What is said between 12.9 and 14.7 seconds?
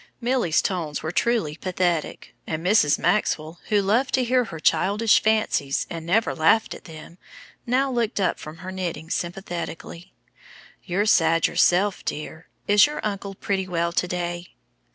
uncle pretty well to day?"